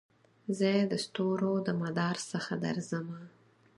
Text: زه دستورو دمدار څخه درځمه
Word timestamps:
زه 0.57 0.69
دستورو 0.91 1.51
دمدار 1.67 2.17
څخه 2.31 2.53
درځمه 2.65 3.19